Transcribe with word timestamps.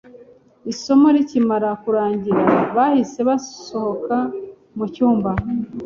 Isomo 0.71 1.07
rikimara 1.15 1.69
kurangira, 1.83 2.41
bahise 2.75 3.19
basohoka 3.29 4.15
mu 4.77 4.85
cyumba. 4.93 5.29